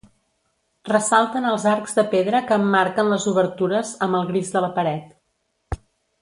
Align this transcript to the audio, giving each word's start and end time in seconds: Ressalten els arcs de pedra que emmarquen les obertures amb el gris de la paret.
Ressalten 0.89 1.43
els 1.49 1.67
arcs 1.71 1.93
de 1.99 2.05
pedra 2.15 2.41
que 2.47 2.57
emmarquen 2.63 3.13
les 3.13 3.29
obertures 3.33 3.93
amb 4.07 4.21
el 4.21 4.27
gris 4.33 4.51
de 4.57 4.65
la 4.67 4.73
paret. 4.81 5.81